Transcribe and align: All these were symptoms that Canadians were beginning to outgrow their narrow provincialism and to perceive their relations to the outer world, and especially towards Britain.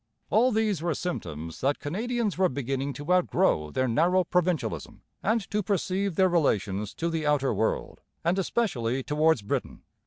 All 0.31 0.51
these 0.51 0.81
were 0.81 0.95
symptoms 0.95 1.61
that 1.61 1.77
Canadians 1.77 2.35
were 2.35 2.49
beginning 2.49 2.91
to 2.93 3.13
outgrow 3.13 3.69
their 3.69 3.87
narrow 3.87 4.23
provincialism 4.23 5.03
and 5.21 5.47
to 5.51 5.61
perceive 5.61 6.15
their 6.15 6.27
relations 6.27 6.95
to 6.95 7.07
the 7.07 7.27
outer 7.27 7.53
world, 7.53 8.01
and 8.23 8.39
especially 8.39 9.03
towards 9.03 9.43
Britain. 9.43 9.83